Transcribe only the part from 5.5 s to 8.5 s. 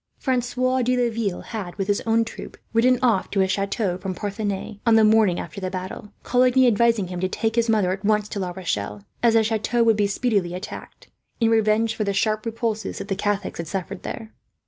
the battle; Coligny advising him to take his mother, at once, to La